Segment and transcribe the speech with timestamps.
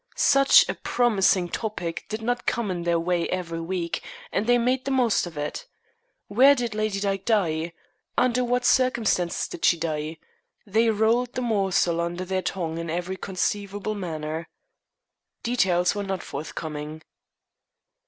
[0.15, 4.83] Such a promising topic did not come in their way every week, and they made
[4.83, 5.67] the most of it.
[6.27, 7.73] Where did Lady Dyke die?
[8.17, 10.17] Under what circumstances did she die?
[10.65, 14.47] They rolled the morsel under their tongue in every conceivable manner.
[15.43, 17.03] Details were not forthcoming.